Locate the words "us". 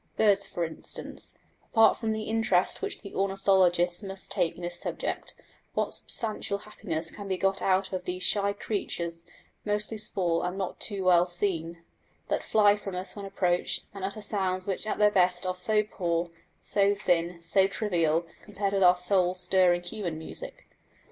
12.95-13.15